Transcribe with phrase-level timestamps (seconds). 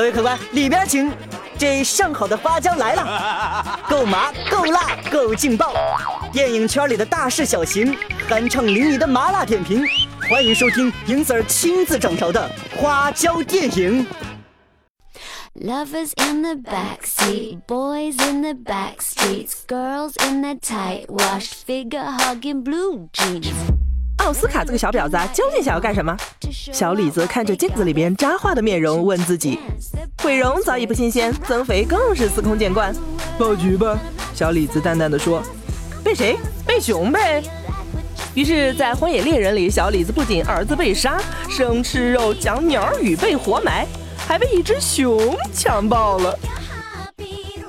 [0.00, 1.12] 各位客官，里边请。
[1.58, 5.74] 这上好的花椒来了，够麻，够辣，够劲爆！
[6.32, 7.94] 电影圈里的大事小情，
[8.26, 9.84] 酣畅淋漓的麻辣点评，
[10.26, 14.06] 欢迎收听银 Sir 亲自掌勺的花椒电影。
[15.54, 22.64] Lovers in the backseat, boys in the back streets, girls in the tight washed figure hugging
[22.64, 23.52] blue jeans.
[24.16, 26.16] 奥斯卡这个小婊子究竟想要干什么？
[26.50, 29.58] 小李子看着镜子里边扎化的面容，问自己。
[30.22, 32.94] 毁容早已不新鲜，增肥更是司空见惯。
[33.38, 33.98] 爆菊吧，
[34.34, 35.42] 小李子淡淡的说。
[36.02, 36.36] 被谁？
[36.66, 37.42] 被熊呗。
[38.34, 46.38] 于是，在荒野猎人里，小李子不仅儿子被杀，生吃肉，讲鸟语被活埋，还被一只熊强暴了。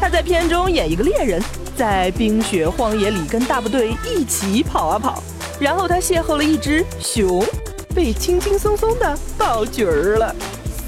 [0.00, 1.42] 他在片中演一个猎人，
[1.76, 5.22] 在冰雪荒野里跟大部队一起跑啊跑。
[5.60, 7.44] 然后他邂逅了一只熊，
[7.94, 10.34] 被轻轻松松的爆菊儿了，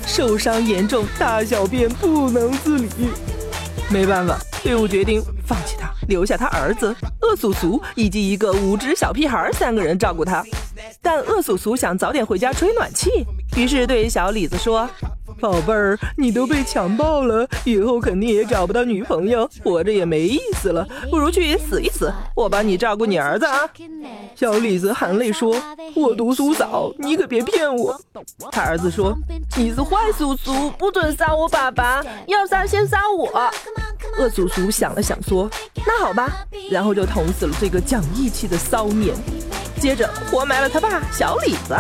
[0.07, 2.89] 受伤严重，大小便不能自理。
[3.91, 10.43] 没办法，队伍决定放弃他，留下他儿子恶俗俗以及一个无知小屁孩三个人照顾他。
[11.03, 13.11] 但恶俗俗想早点回家吹暖气，
[13.57, 14.89] 于是对小李子说。
[15.45, 23.61] 宝贝儿，你都被强暴了，以后肯定也找不到女朋友，活着也没意思了，不如去死一死，我帮你照顾你儿子啊！
[24.35, 25.55] 小李子含泪说
[25.95, 27.95] ：“我读书少，你可别骗我。”
[28.51, 29.15] 他儿子说
[29.59, 33.29] ：“你是坏叔叔，不准杀我爸爸，要杀先杀我。”
[34.19, 35.51] 恶叔叔想了想说
[35.87, 39.15] ：“那好吧。”然后就捅死了这个讲义气的骚年，
[39.79, 41.77] 接着活埋了他爸小李子。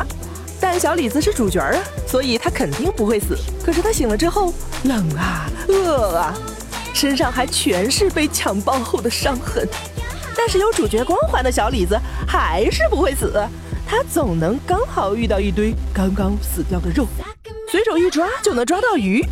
[0.64, 1.76] 但小李子是主角啊，
[2.06, 3.36] 所以他肯定不会死。
[3.62, 4.50] 可是他醒了之后，
[4.84, 6.34] 冷啊，饿啊，
[6.94, 9.68] 身上还全是被强暴后的伤痕。
[10.34, 13.46] 但是有主角光环的小李子还是不会死，
[13.86, 17.06] 他总能刚好遇到一堆刚刚死掉的肉，
[17.70, 19.22] 随手一抓就能抓到鱼。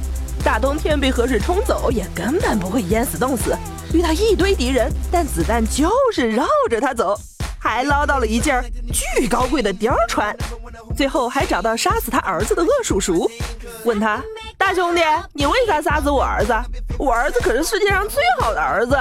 [0.44, 3.56] 大冬天被河水冲走，也根本不会淹死冻死。
[3.94, 7.18] 遇到一堆敌人，但子弹就是绕着他走。
[7.58, 8.60] 还捞到了一件
[8.92, 10.36] 巨高贵的貂穿，
[10.96, 13.30] 最后还找到杀死他儿子的恶叔叔，
[13.84, 14.22] 问他
[14.56, 15.00] 大兄弟，
[15.32, 16.54] 你为啥杀死我儿子？
[16.98, 18.96] 我儿子可是世界上最好的儿子。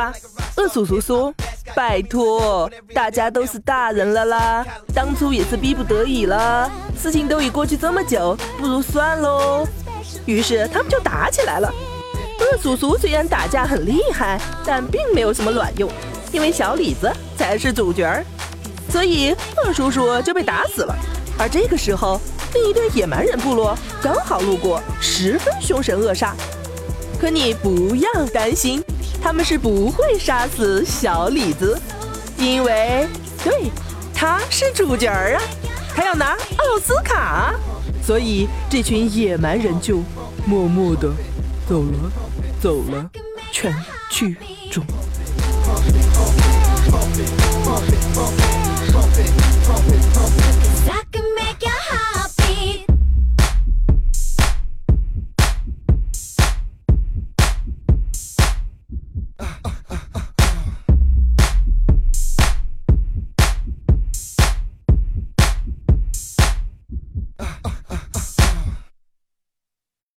[0.58, 1.34] 恶叔叔说
[1.76, 9.68] ：“拜托，大家都是大人了啦，当初也是逼不得已了，事情都已过去这么久，不如算喽。”
[10.26, 11.72] 于是他们就打起来了。
[12.40, 15.90] 恶叔叔虽然打架很厉害，但并没有什么卵用，
[16.32, 18.24] 因为小李子才是主角。
[18.90, 20.96] 所以恶叔叔就被打死了，
[21.38, 22.20] 而这个时候，
[22.54, 26.34] 另一对野蛮人部落刚好路过，十分凶神恶煞。
[27.20, 28.84] 可你不要担心，
[29.22, 31.80] 他们是不会杀死小李子，
[32.38, 33.08] 因为
[33.44, 33.72] 对
[34.14, 35.42] 他是主角啊，
[35.96, 37.54] 他要拿奥斯卡。
[38.04, 40.00] 所以这群野蛮人就
[40.46, 41.12] 默默的
[41.70, 42.12] 走了，
[42.60, 43.10] 走了，
[43.52, 43.74] 全
[44.10, 44.36] 剧
[44.72, 44.84] 终。